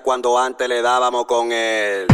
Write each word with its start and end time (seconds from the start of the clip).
cuando 0.00 0.38
antes 0.38 0.68
le 0.68 0.82
dábamos 0.82 1.26
con 1.26 1.52
él. 1.52 2.09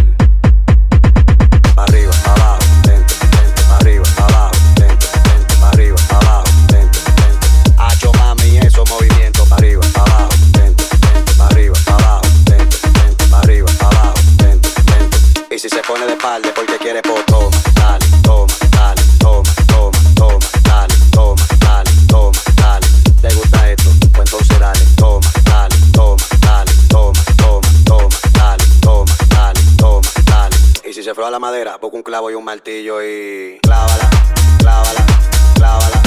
afloja 31.16 31.30
la 31.30 31.38
madera, 31.38 31.78
busca 31.78 31.96
un 31.96 32.02
clavo 32.02 32.30
y 32.30 32.35
un 32.35 32.44
martillo 32.44 33.02
y 33.02 33.58
clávala, 33.62 34.11
clávala, 34.58 35.06
clávala. 35.54 36.05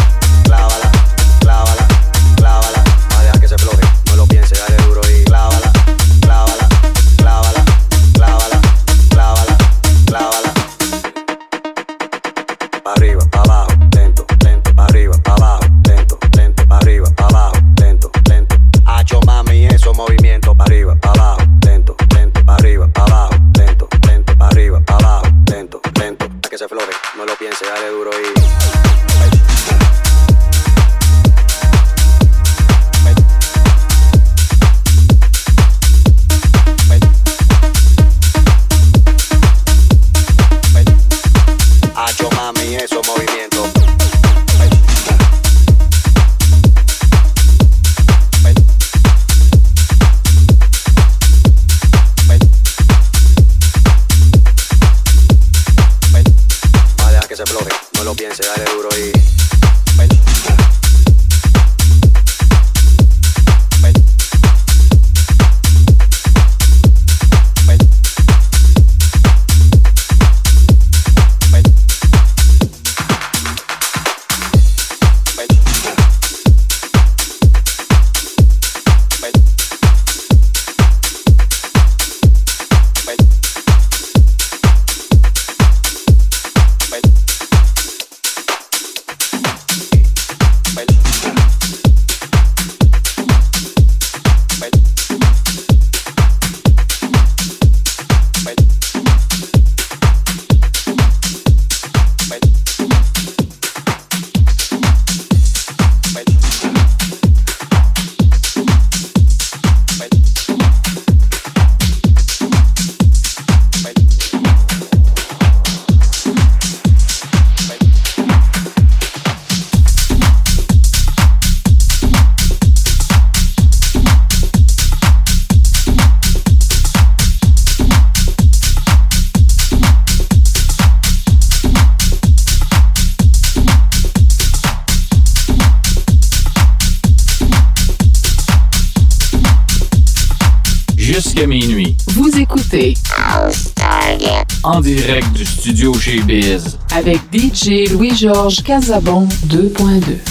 Avec 146.95 147.17
DJ 147.33 147.91
Louis-Georges 147.91 148.61
Casabon 148.61 149.27
2.2. 149.47 150.28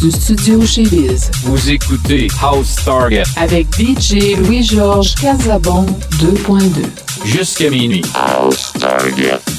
du 0.00 0.10
studio 0.10 0.64
chez 0.64 0.84
Biz. 0.84 1.30
Vous 1.44 1.70
écoutez 1.70 2.28
House 2.40 2.76
Target 2.84 3.24
avec 3.36 3.66
DJ 3.74 4.36
Louis-Georges 4.38 5.14
Casabon 5.14 5.84
2.2. 6.18 6.84
Jusqu'à 7.24 7.68
minuit. 7.68 8.02
House 8.14 8.72
Target. 8.78 9.49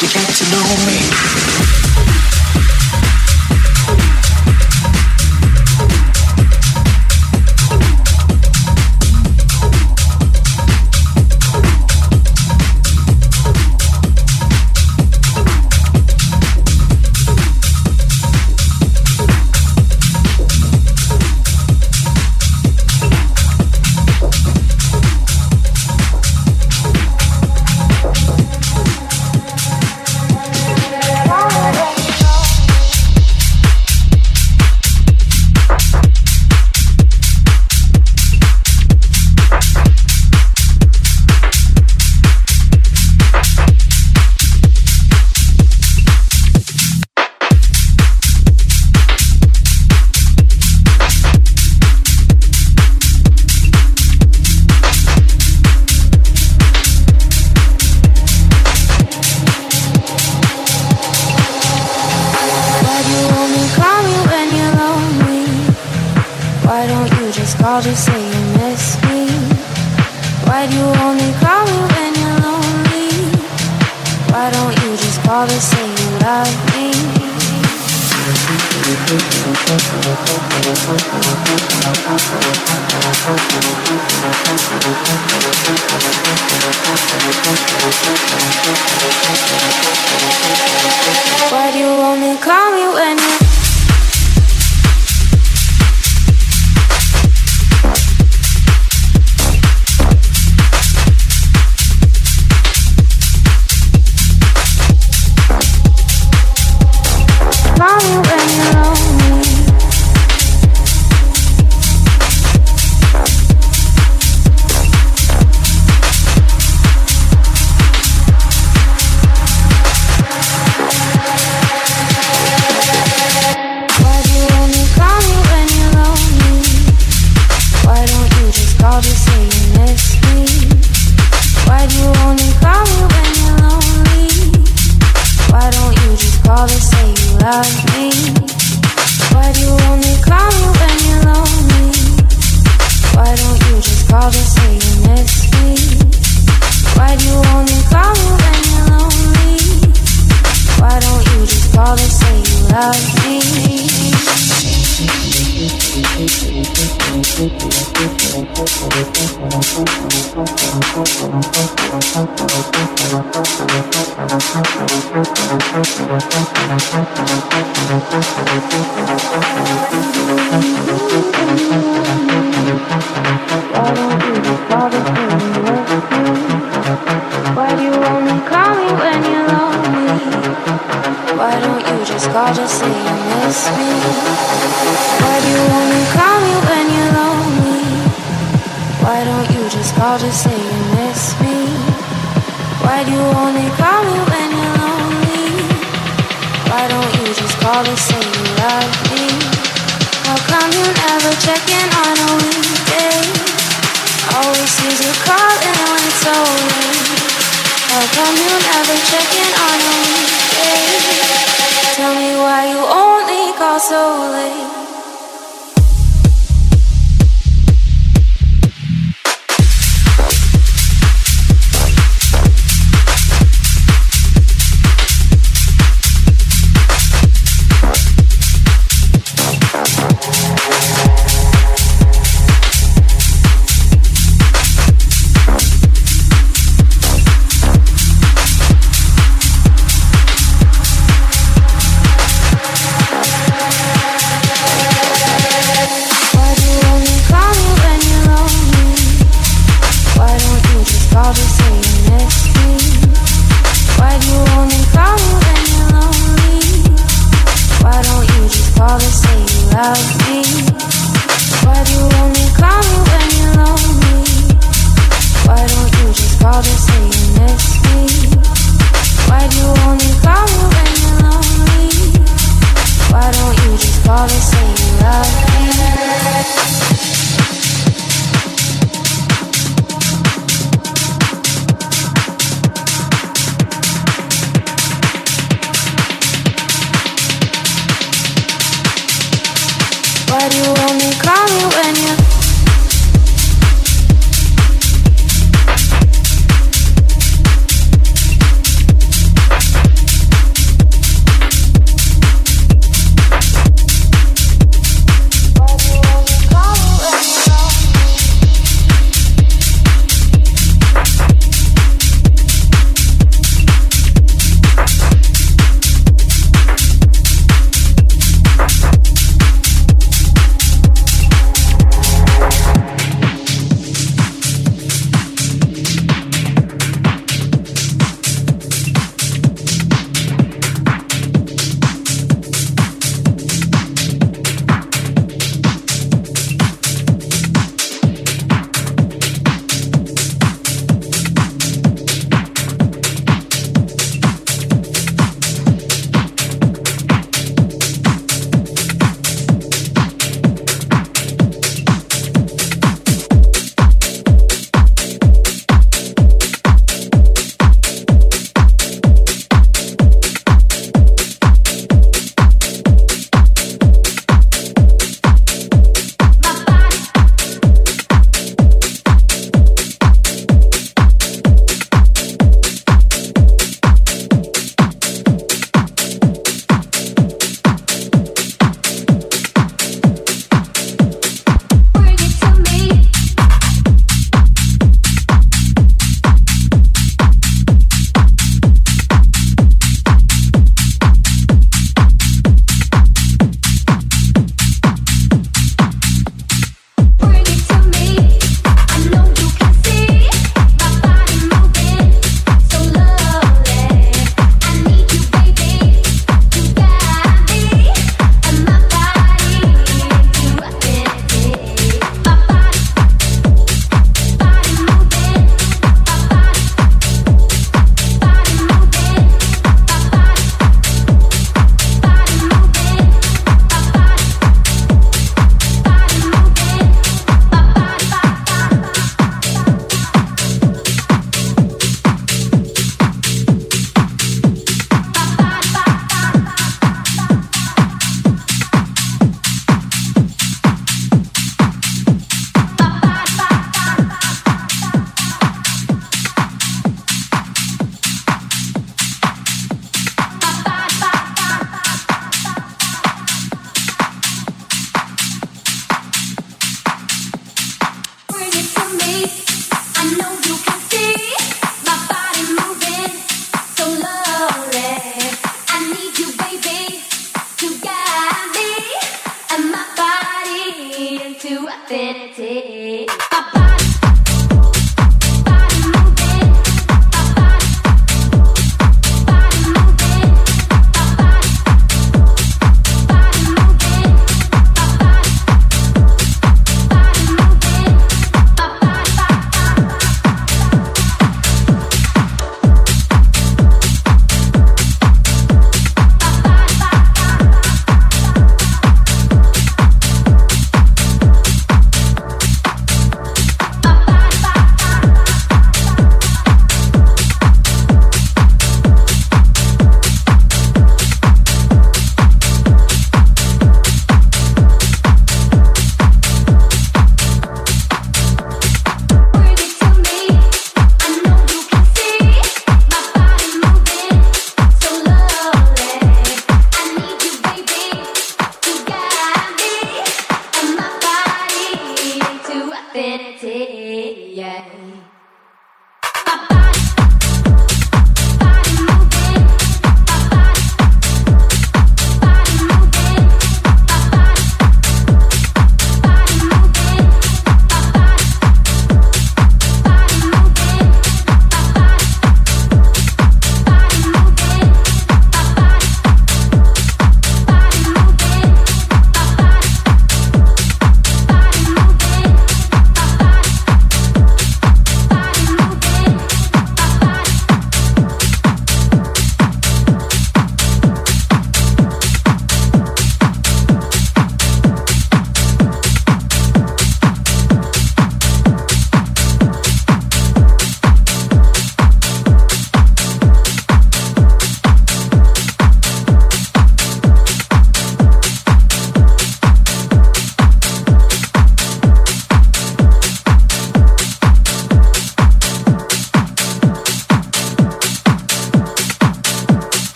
You 0.00 0.06
get 0.06 0.28
to 0.28 0.44
know 0.52 0.86
me? 0.86 1.57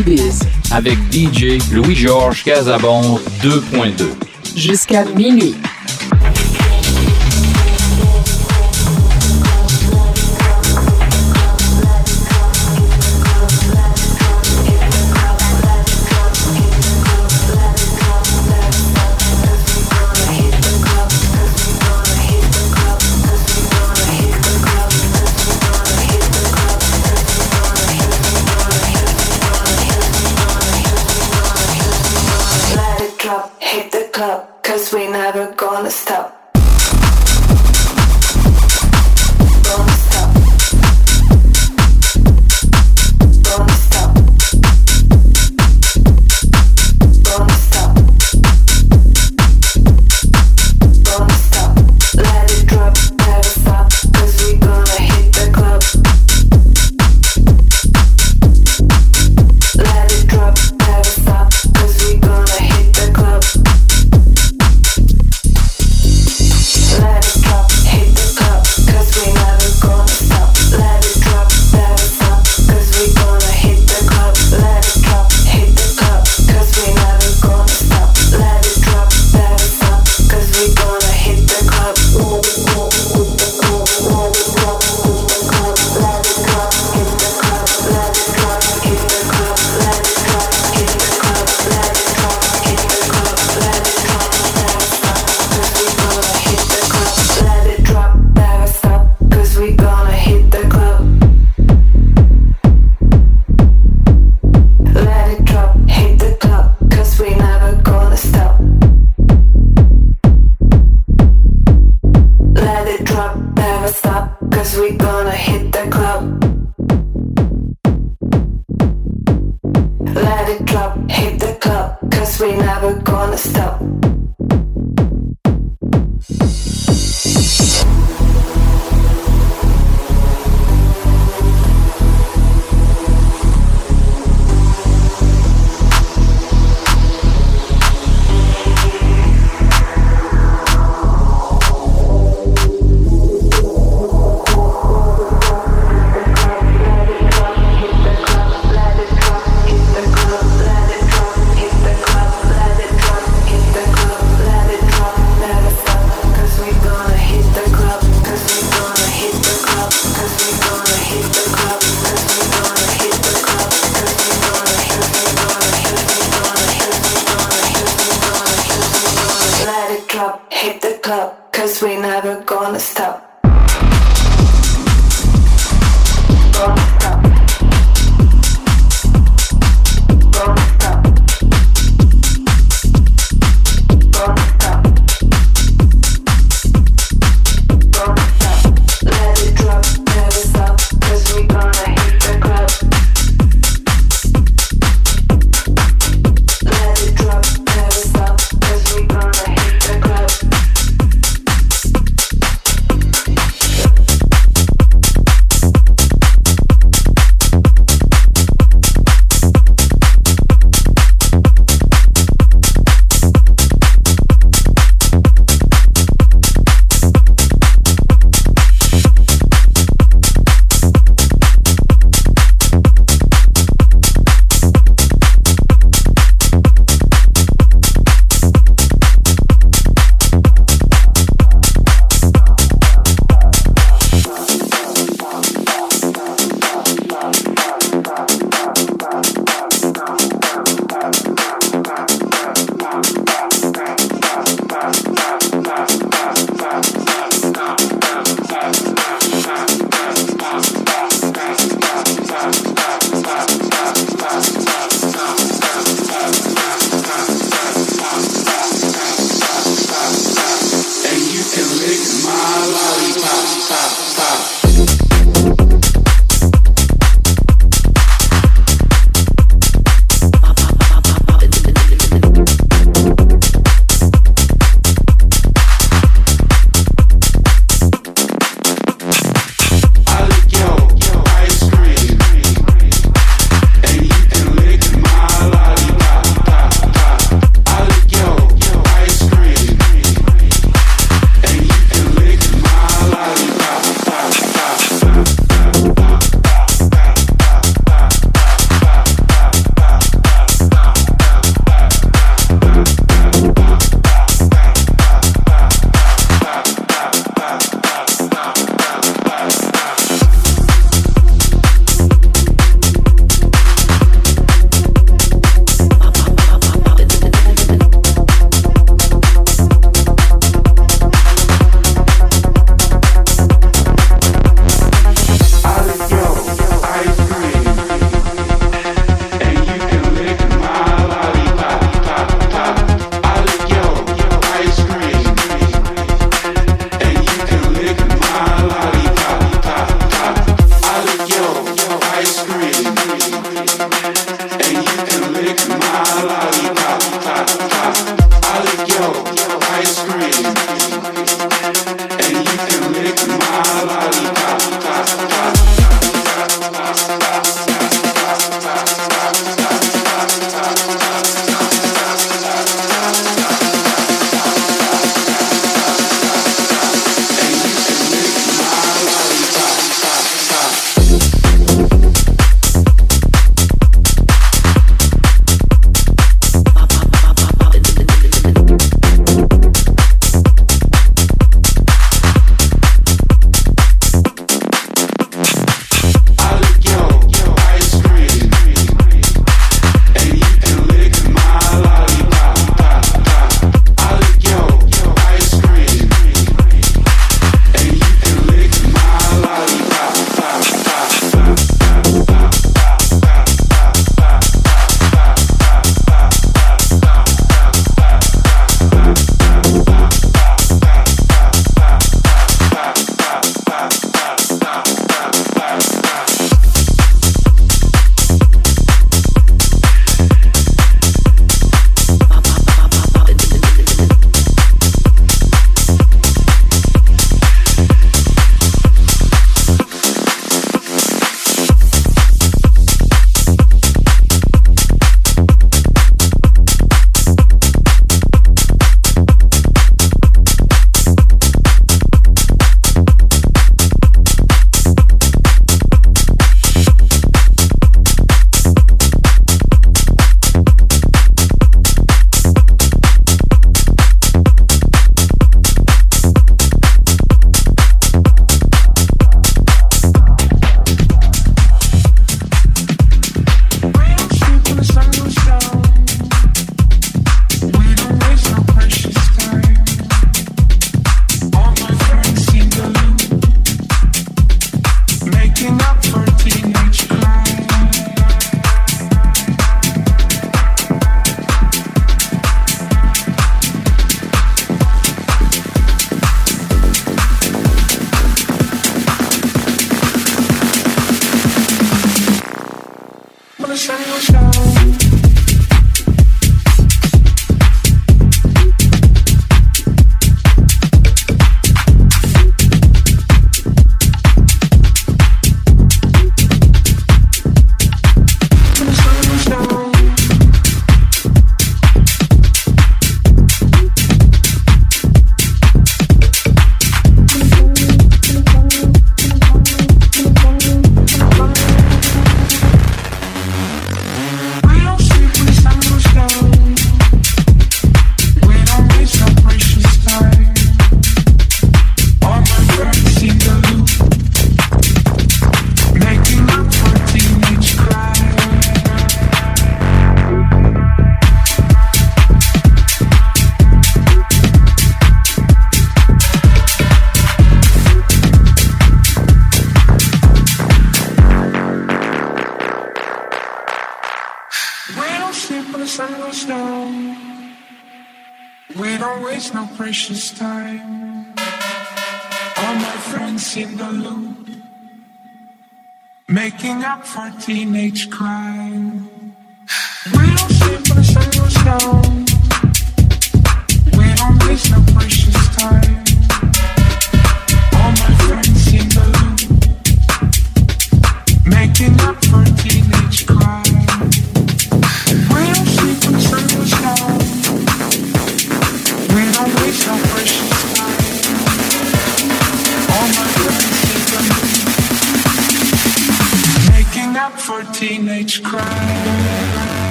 Biz. 0.00 0.40
avec 0.70 0.96
DJ 1.12 1.58
Louis-Georges 1.70 2.44
Casabon 2.44 3.18
2.2. 3.42 4.04
Jusqu'à 4.56 5.04
minuit. 5.04 5.54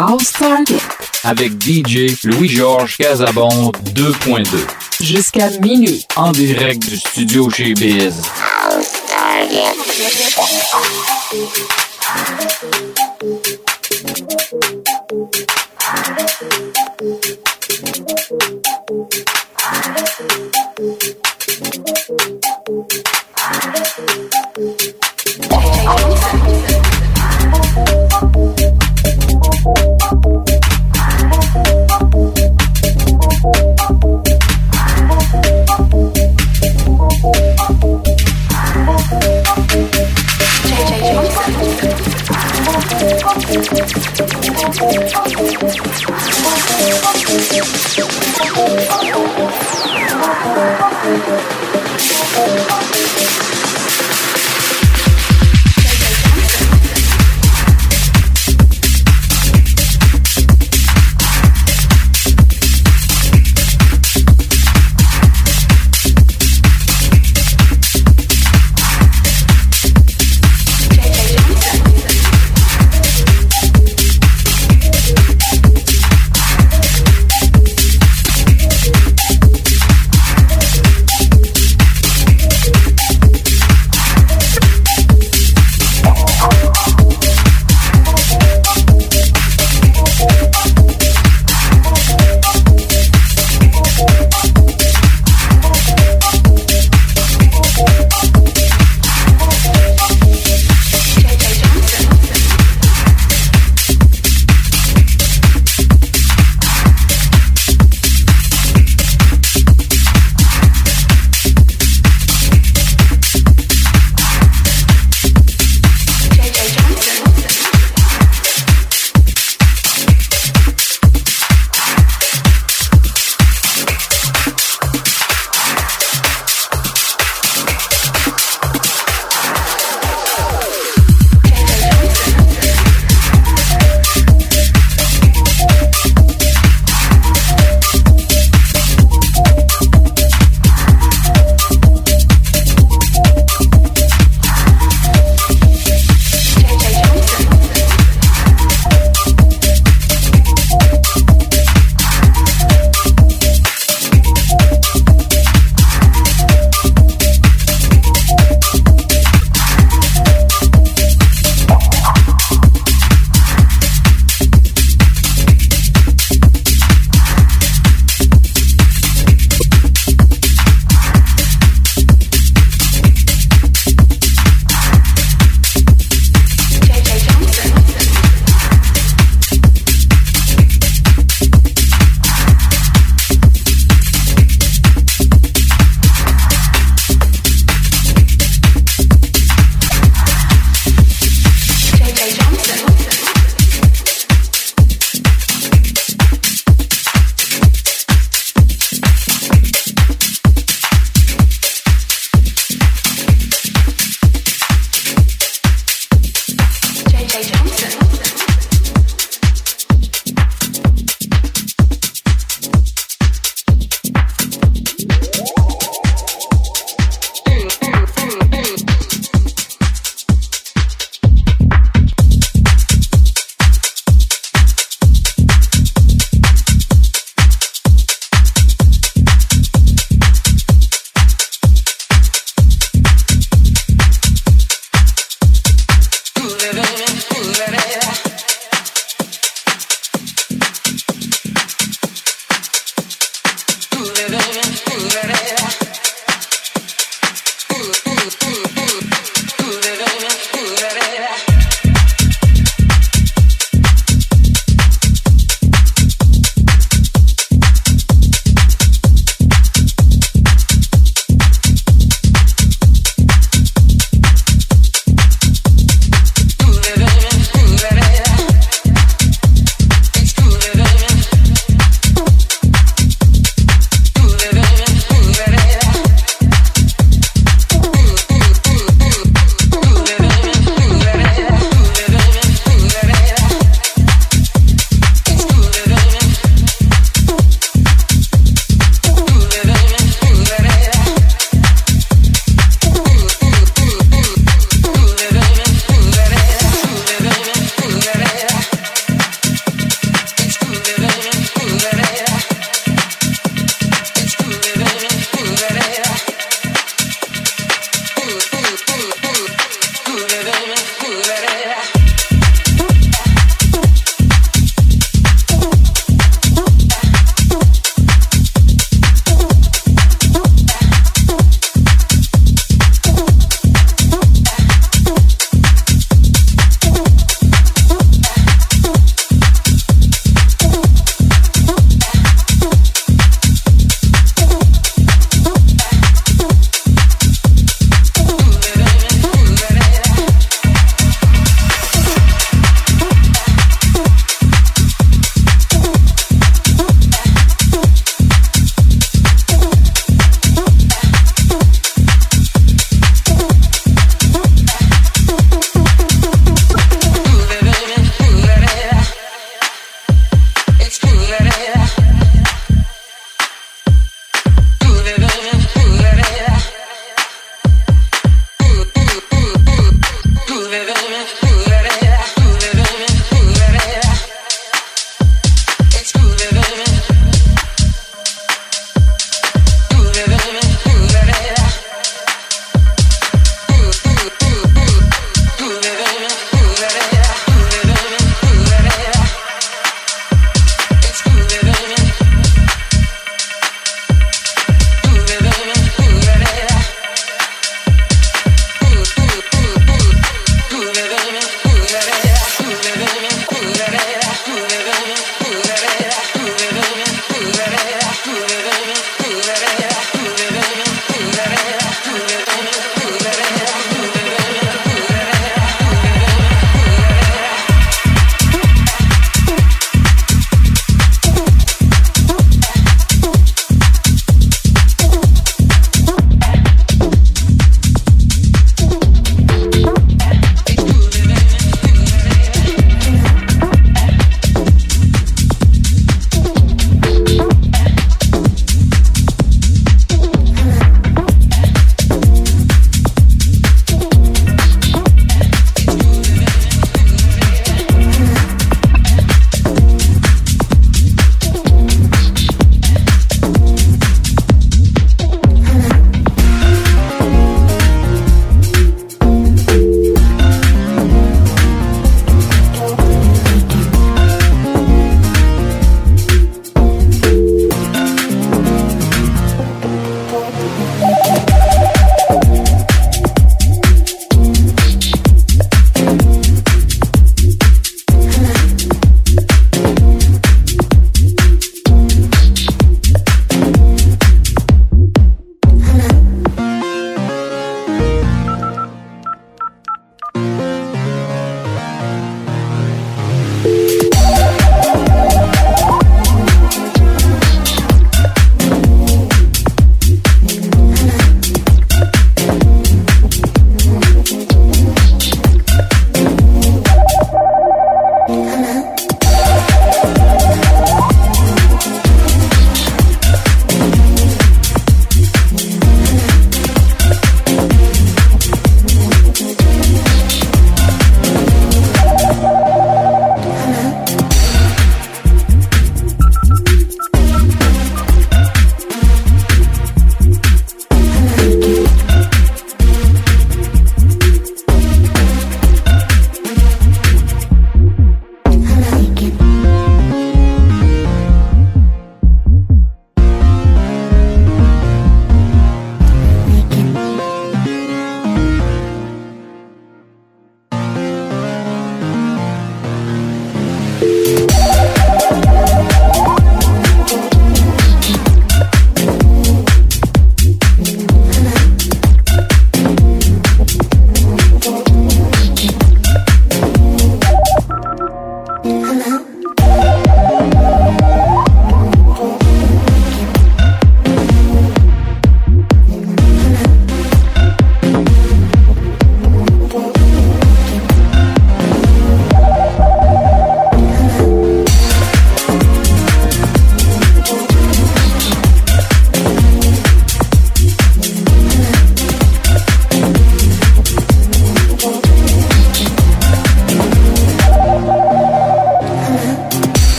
House 0.00 0.32
Target 0.32 0.78
avec 1.24 1.60
DJ 1.60 2.14
Louis-Georges 2.22 2.98
Casabon 2.98 3.72
2.2. 3.96 4.44
jusqu'à 5.00 5.50
minuit. 5.60 6.06
En 6.14 6.30
direct 6.30 6.88
du 6.88 6.96
studio 6.96 7.50
chez 7.50 7.74
Biz. 7.74 8.22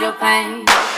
your 0.00 0.12
pain. 0.12 0.97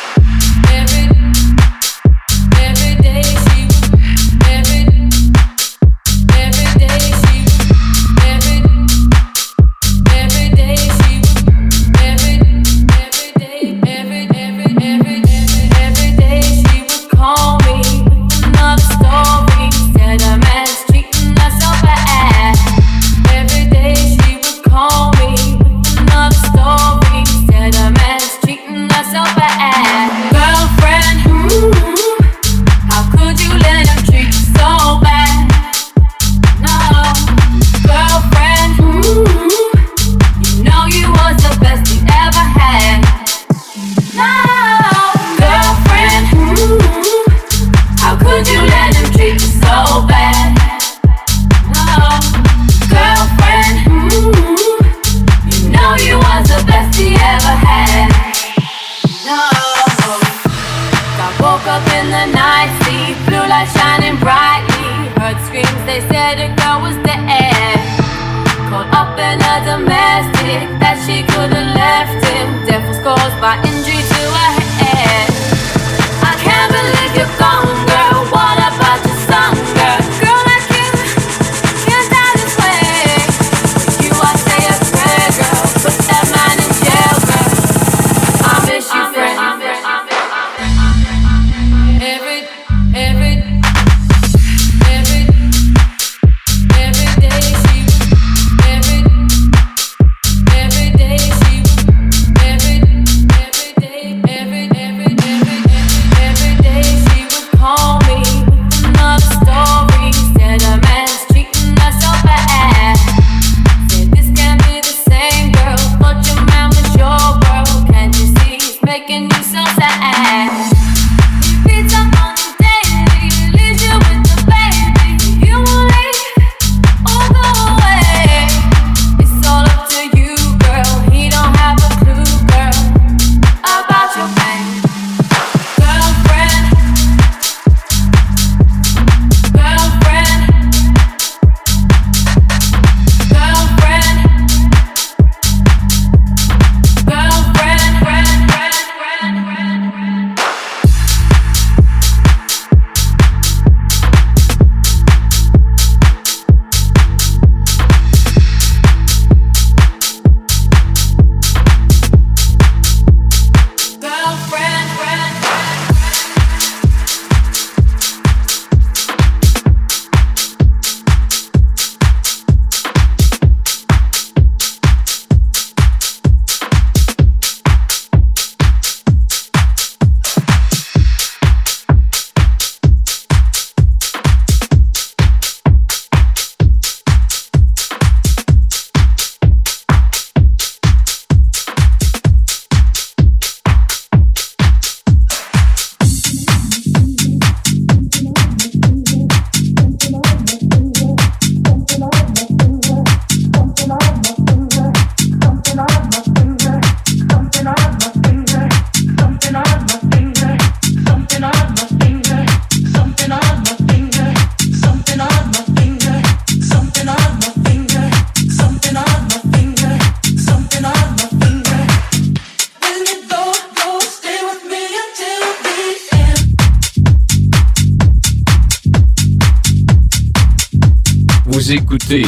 Vous 231.60 231.72
écoutez 231.72 232.22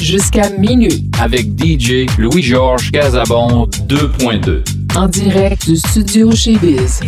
jusqu'à 0.00 0.48
minuit 0.48 1.10
avec 1.20 1.48
DJ 1.62 2.06
Louis-Georges 2.16 2.90
Casabon 2.90 3.66
2.2 3.86 4.64
en 4.96 5.06
direct 5.06 5.66
du 5.66 5.76
studio 5.76 6.34
chez 6.34 6.56
Biz. 6.56 7.00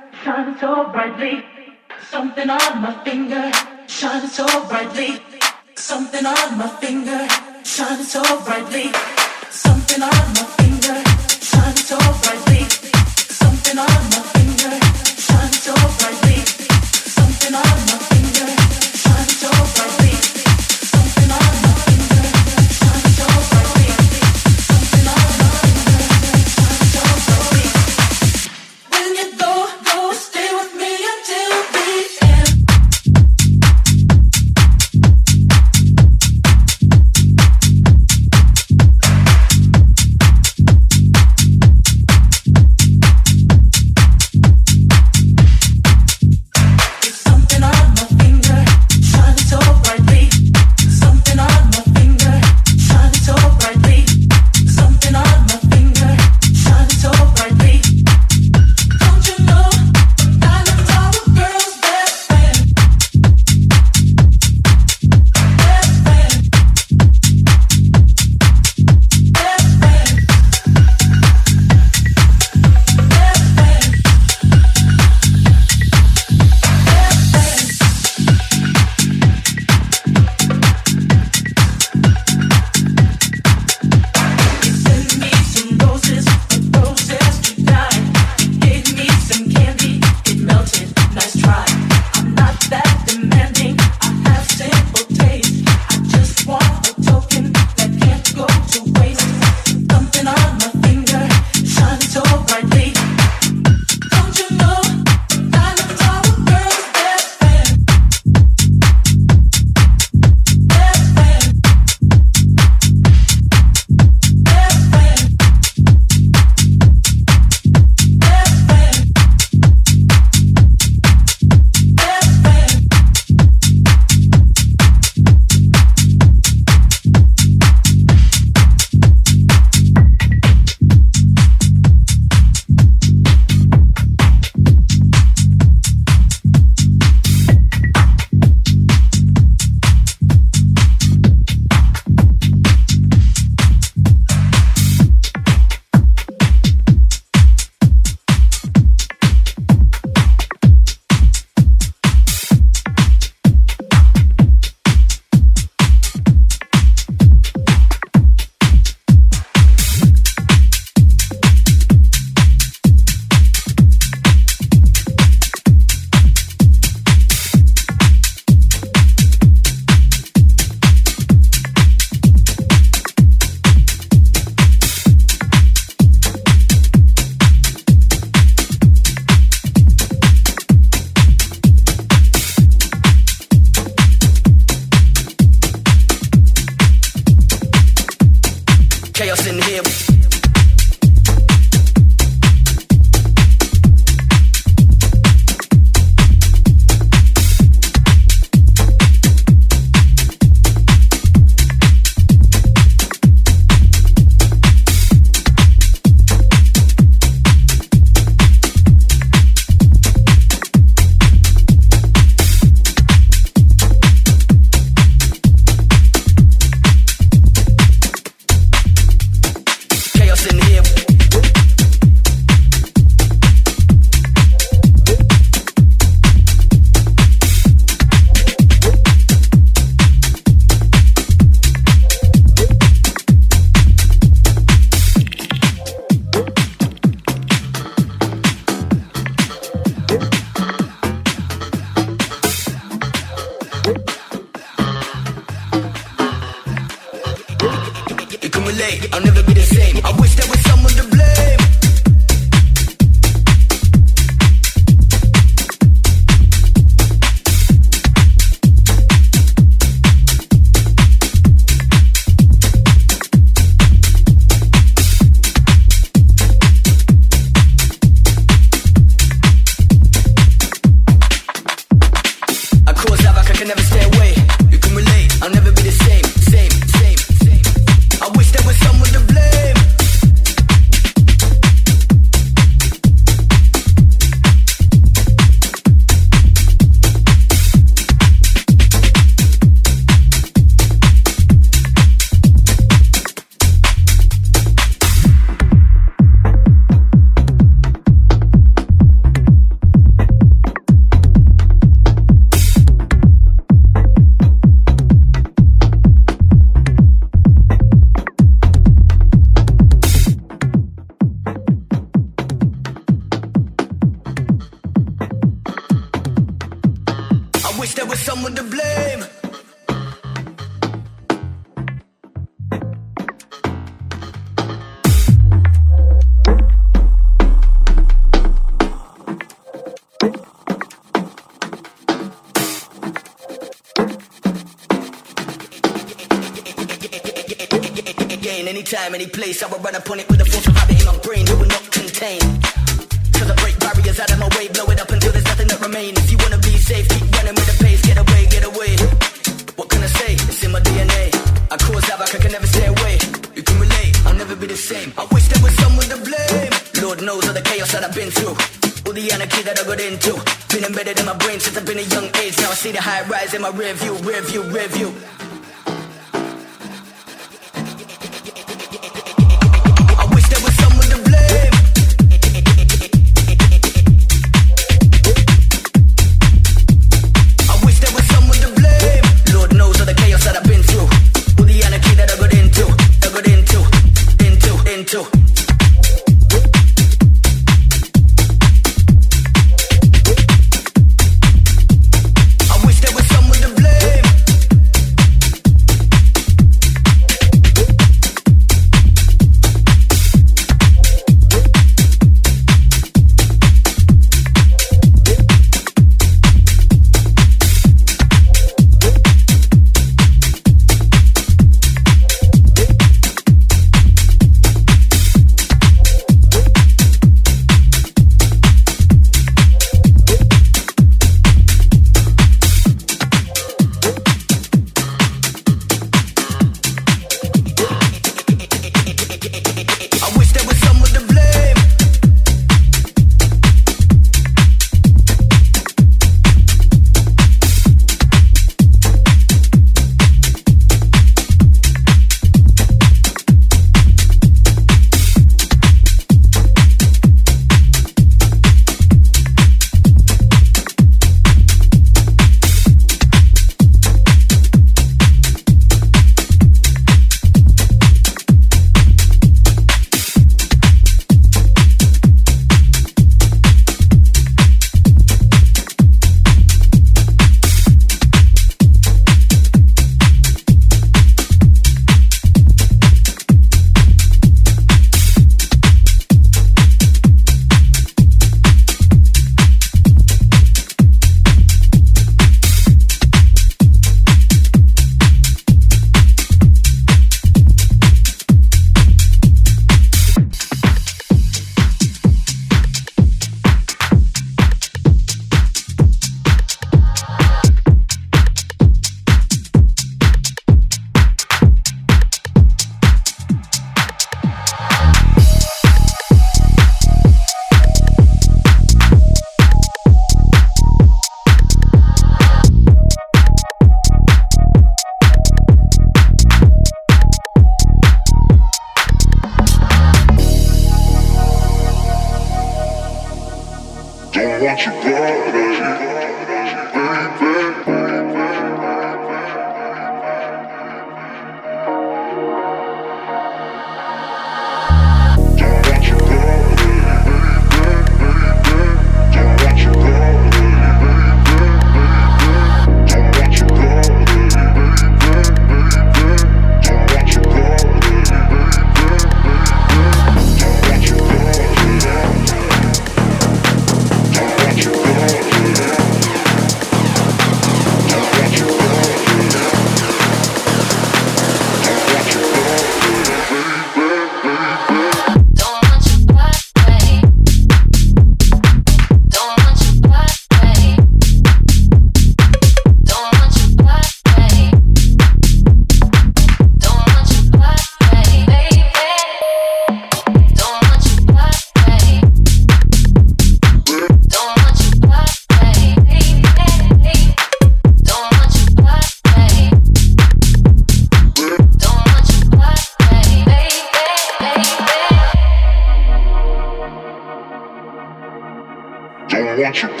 want 599.56 599.82
you 599.82 599.88
back, 599.88 600.00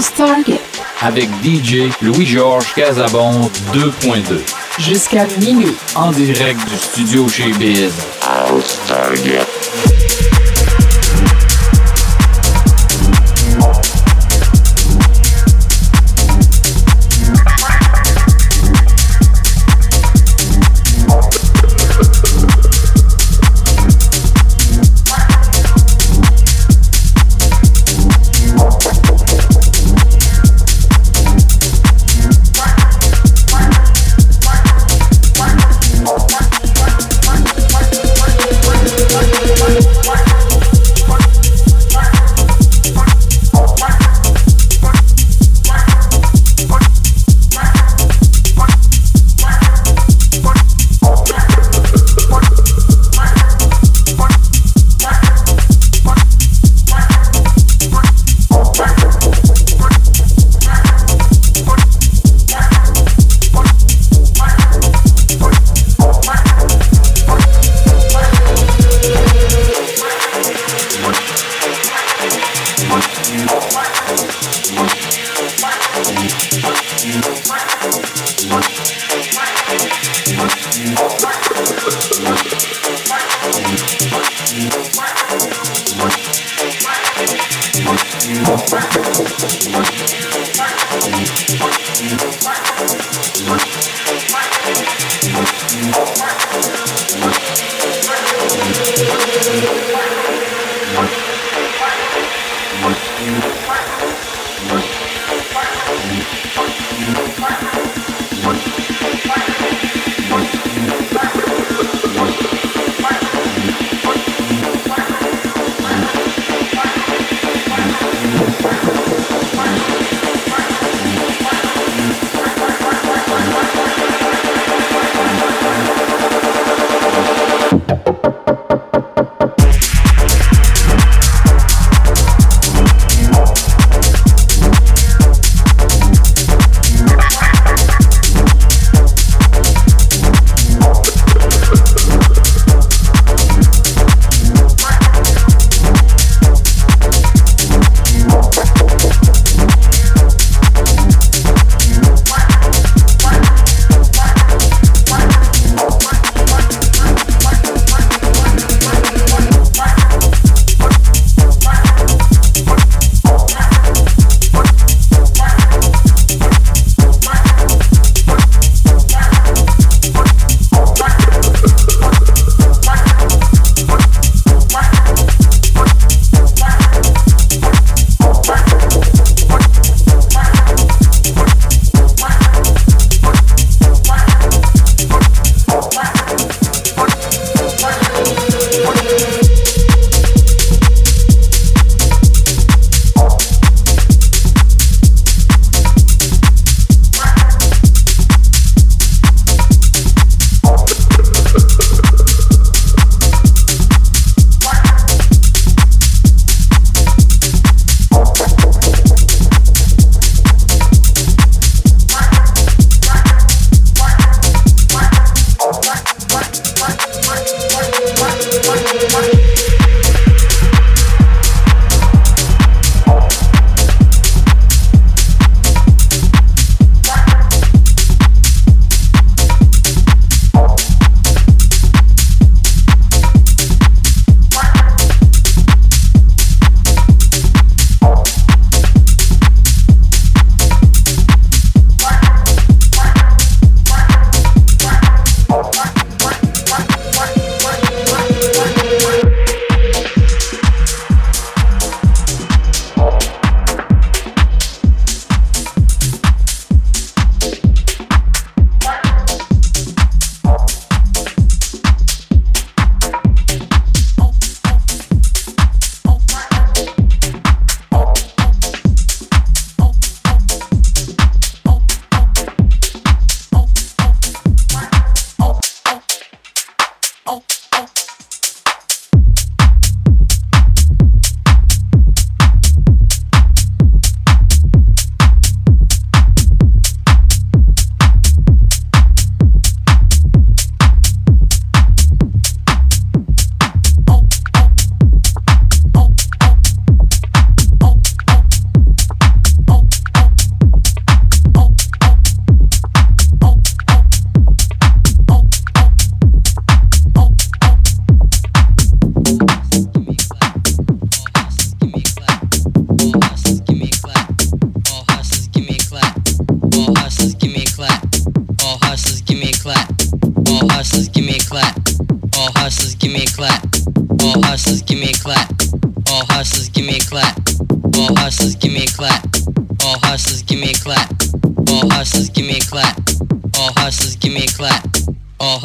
Target 0.08 0.60
avec 1.02 1.28
DJ 1.42 1.90
Louis-Georges 2.00 2.72
Casabon 2.74 3.50
2.2. 3.74 4.40
jusqu'à 4.78 5.26
minuit. 5.38 5.76
En 5.94 6.10
direct 6.10 6.58
du 6.68 6.76
studio 6.76 7.28
chez 7.28 7.52
Biz. 7.52 7.92
House 8.22 8.78
Target. 8.86 9.59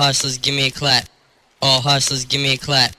hustlers, 0.06 0.38
give 0.38 0.53
me 0.53 0.68
a 0.68 0.72
clap. 0.72 1.10
All 1.64 1.82
hustlers, 1.82 2.26
give 2.26 2.40
me 2.40 2.53
a 2.53 2.57
clap. 2.57 2.95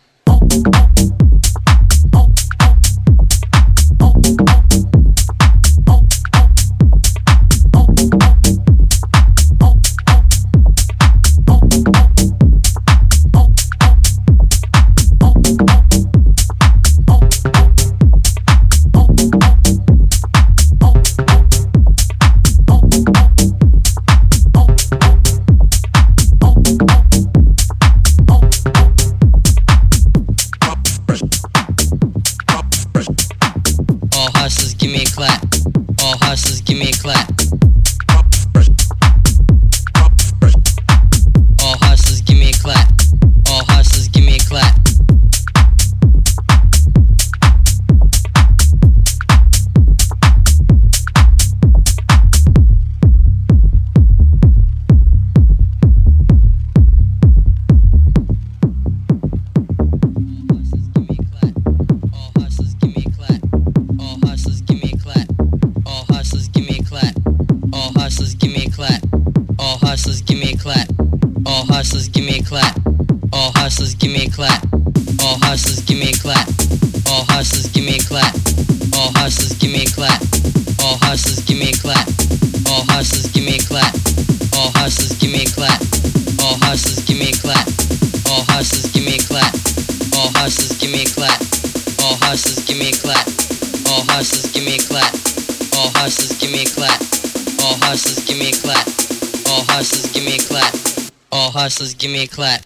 hustlers, 101.77 101.95
give 101.95 102.11
me 102.11 102.23
a 102.23 102.27
clap. 102.27 102.63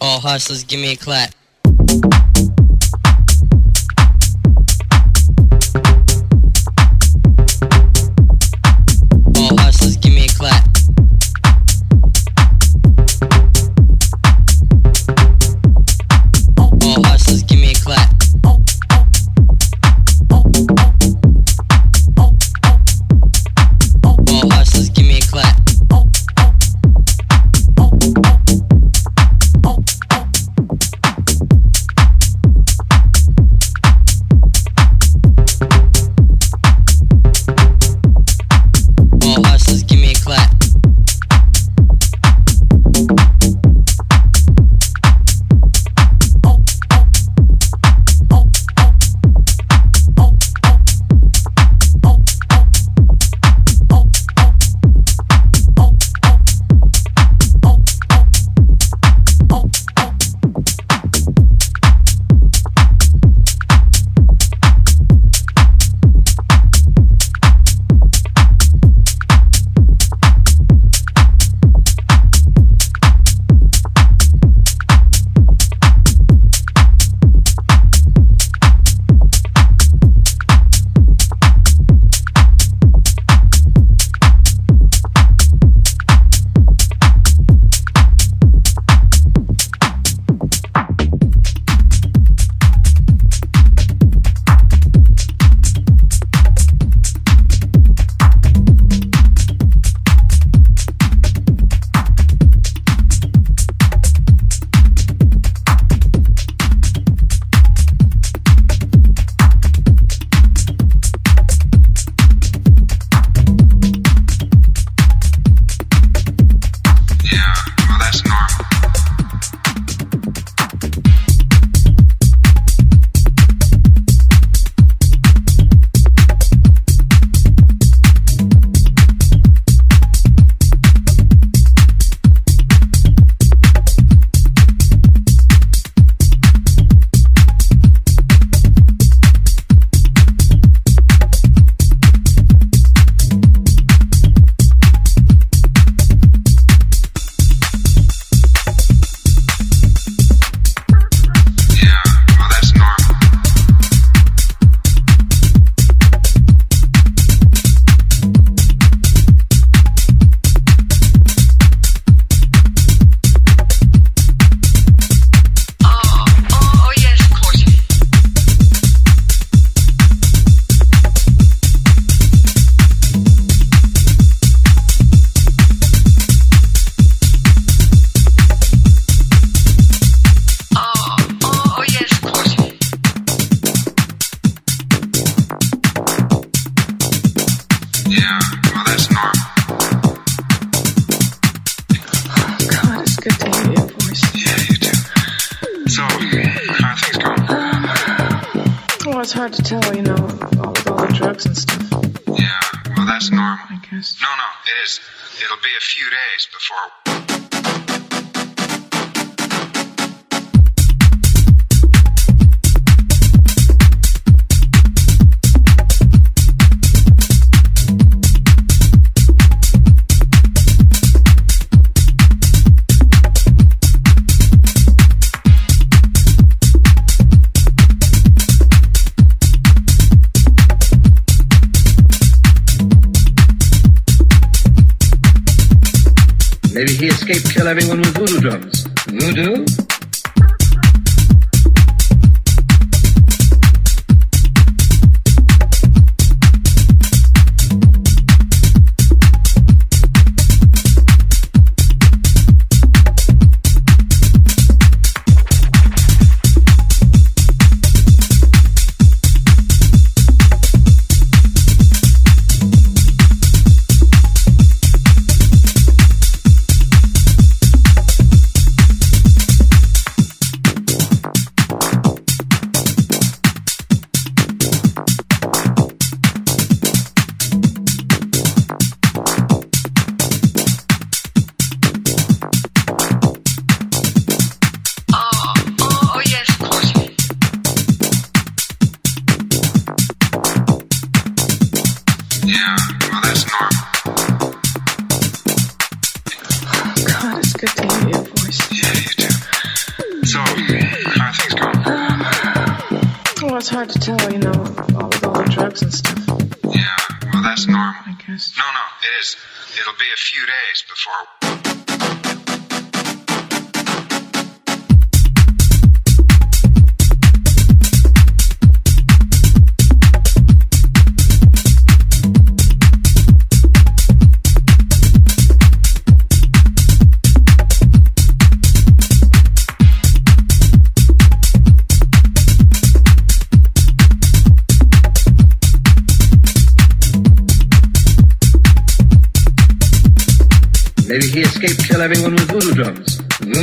All 0.00 0.18
hustlers, 0.18 0.64
give 0.64 0.80
me 0.80 0.92
a 0.92 0.96
clap. 0.96 1.32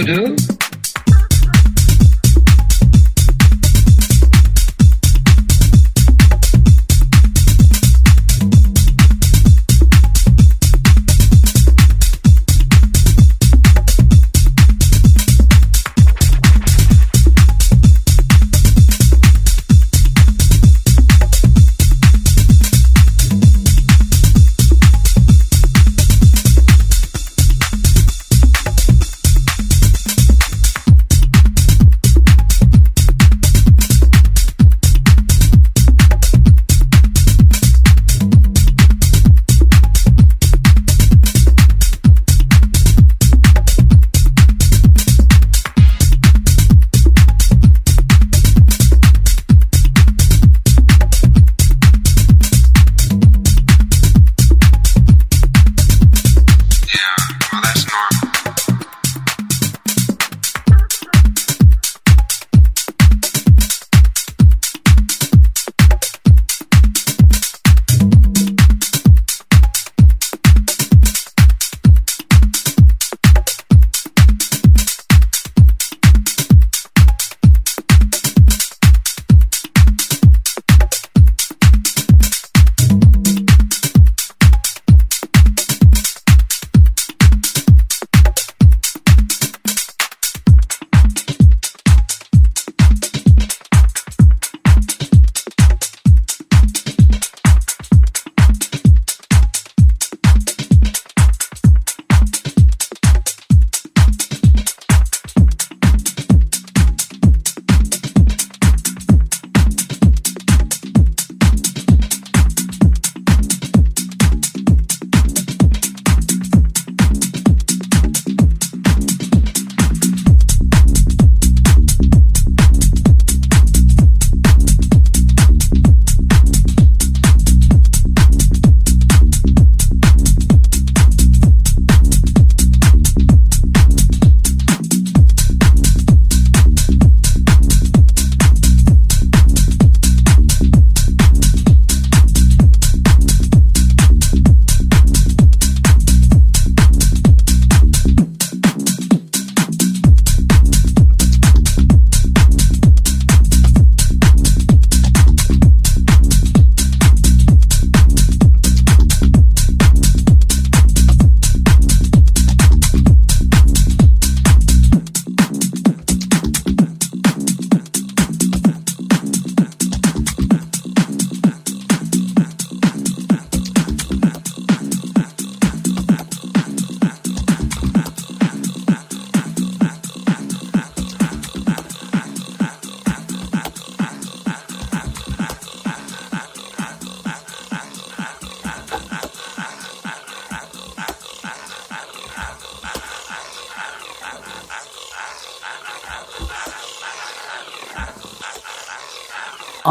do? 0.06 0.45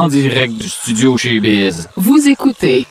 En 0.04 0.08
direct 0.08 0.52
du 0.52 0.68
studio 0.68 1.16
chez 1.16 1.40
Biz. 1.40 1.88
Vous 1.96 2.28
écoutez 2.28 2.86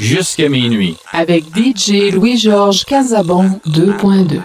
Jusqu'à 0.00 0.48
minuit. 0.48 0.96
avec 1.12 1.44
DJ 1.56 2.12
Louis-Georges 2.12 2.84
Casabon 2.84 3.60
2.2. 3.68 4.40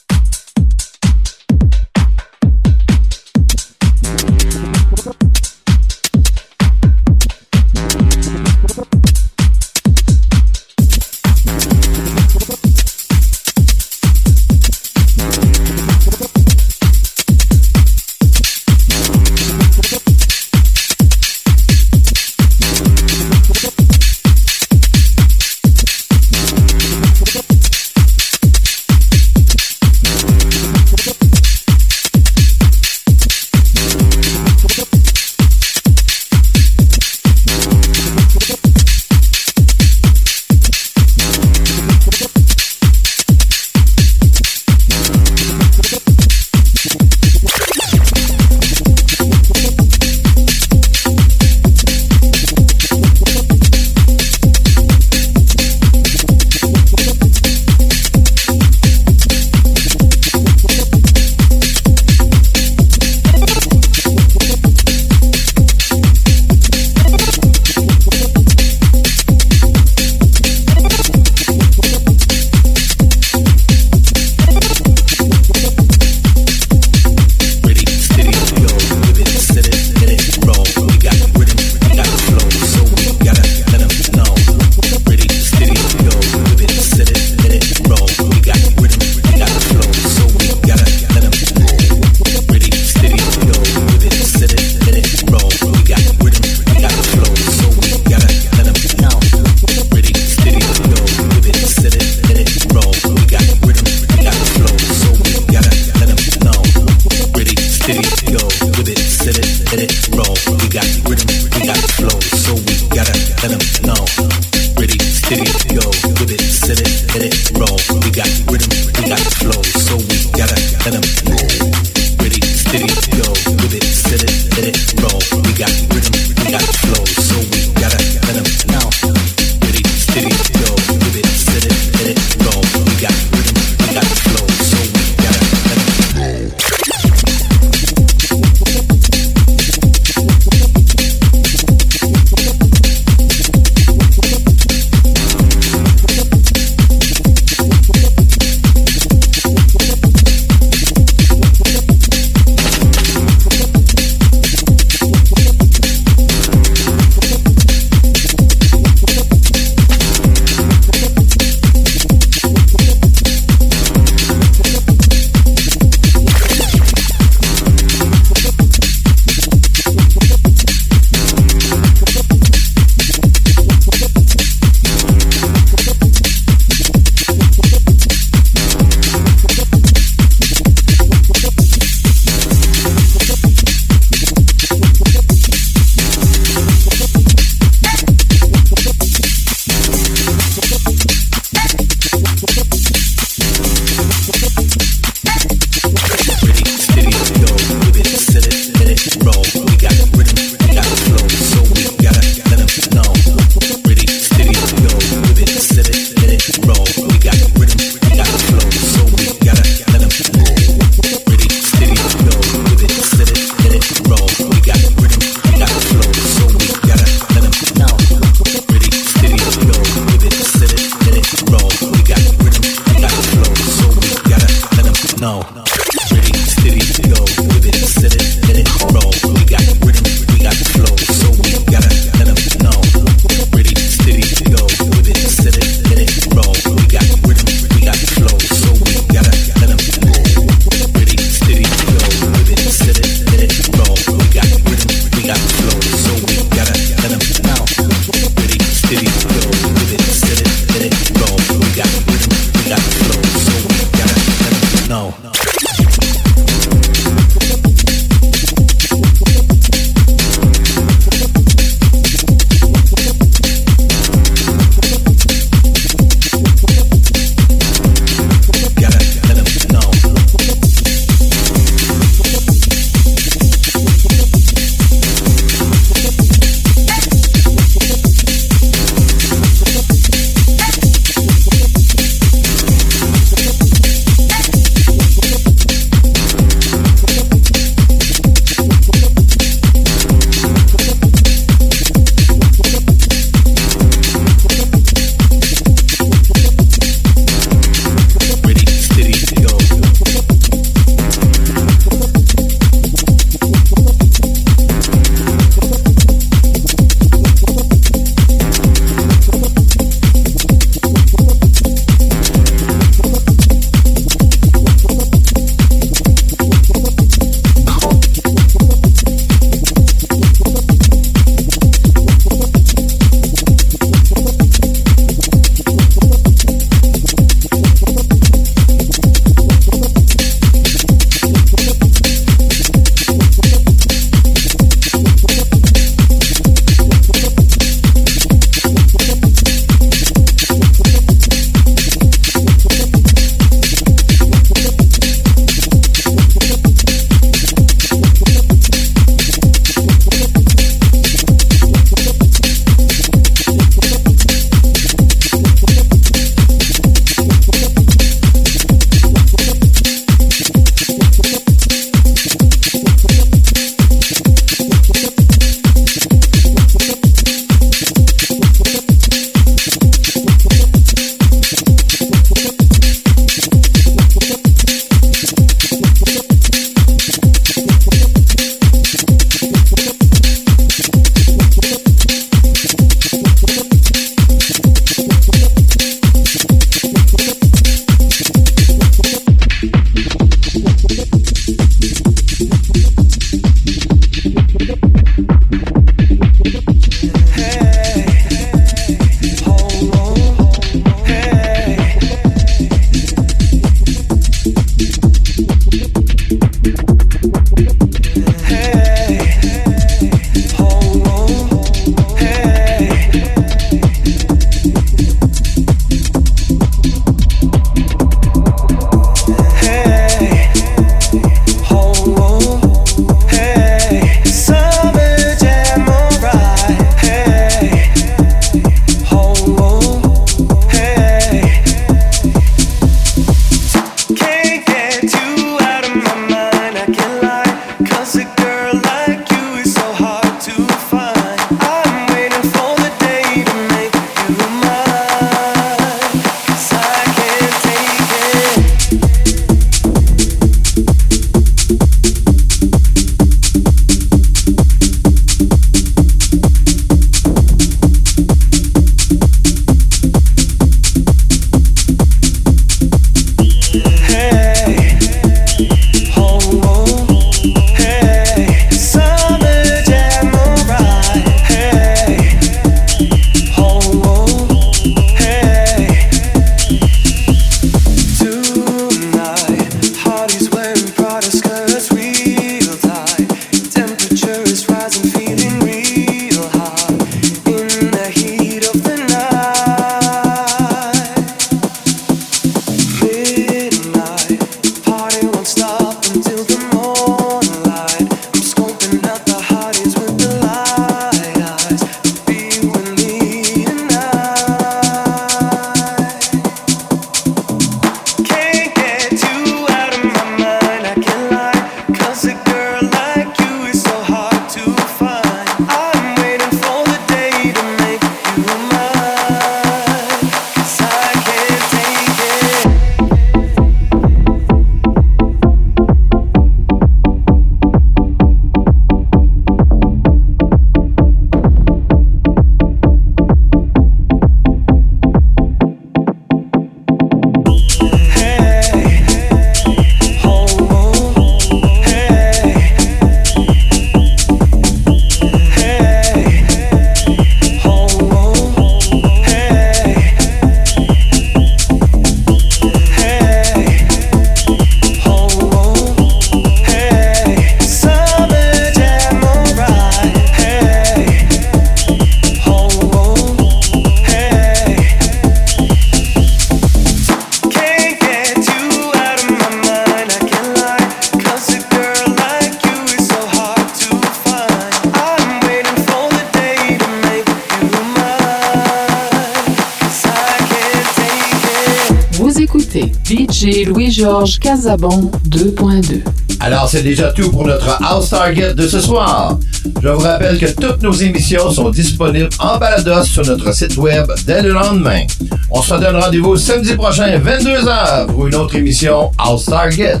Louis-Georges 584.62 584.78
Casabon 584.78 585.10
2.2. 585.28 586.02
Alors, 586.40 586.68
c'est 586.68 586.82
déjà 586.82 587.12
tout 587.12 587.30
pour 587.30 587.46
notre 587.46 587.82
House 587.82 588.10
Target 588.10 588.54
de 588.54 588.66
ce 588.68 588.80
soir. 588.80 589.38
Je 589.82 589.88
vous 589.88 590.00
rappelle 590.00 590.38
que 590.38 590.46
toutes 590.46 590.82
nos 590.82 590.92
émissions 590.92 591.50
sont 591.50 591.70
disponibles 591.70 592.28
en 592.38 592.58
balados 592.58 593.04
sur 593.04 593.24
notre 593.26 593.52
site 593.54 593.76
web 593.76 594.06
dès 594.26 594.42
le 594.42 594.50
lendemain. 594.50 595.02
On 595.50 595.62
se 595.62 595.74
donne 595.74 595.96
rendez-vous 595.96 596.36
samedi 596.36 596.74
prochain, 596.74 597.18
22h, 597.18 598.06
pour 598.06 598.26
une 598.28 598.34
autre 598.34 598.54
émission 598.56 599.10
House 599.18 599.46
Target. 599.46 600.00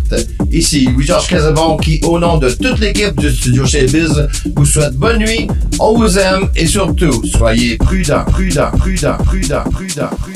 Ici, 0.50 0.88
Louis-Georges 0.92 1.28
Casabon, 1.28 1.76
qui, 1.76 2.00
au 2.04 2.18
nom 2.18 2.38
de 2.38 2.50
toute 2.50 2.78
l'équipe 2.78 3.18
du 3.18 3.30
studio 3.30 3.66
chez 3.66 3.86
Biz, 3.86 4.28
vous 4.56 4.64
souhaite 4.64 4.94
bonne 4.94 5.18
nuit, 5.18 5.48
on 5.80 5.96
vous 5.96 6.18
aime 6.18 6.48
et 6.54 6.66
surtout, 6.66 7.24
soyez 7.26 7.76
prudents, 7.78 8.24
prudents, 8.24 8.70
prudents, 8.78 9.16
prudents, 9.24 9.64
prudents, 9.72 10.10
prudents. 10.20 10.31